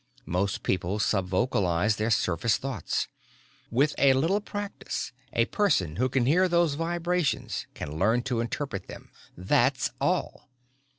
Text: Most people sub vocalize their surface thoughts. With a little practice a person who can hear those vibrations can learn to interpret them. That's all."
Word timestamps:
Most 0.25 0.63
people 0.63 0.97
sub 0.97 1.27
vocalize 1.27 1.97
their 1.97 2.09
surface 2.09 2.57
thoughts. 2.57 3.07
With 3.69 3.93
a 3.99 4.13
little 4.13 4.41
practice 4.41 5.11
a 5.31 5.45
person 5.45 5.97
who 5.97 6.09
can 6.09 6.25
hear 6.25 6.47
those 6.49 6.73
vibrations 6.73 7.67
can 7.75 7.99
learn 7.99 8.23
to 8.23 8.39
interpret 8.39 8.87
them. 8.87 9.11
That's 9.37 9.91
all." 10.01 10.49